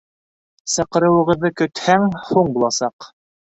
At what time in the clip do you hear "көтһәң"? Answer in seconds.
1.61-2.09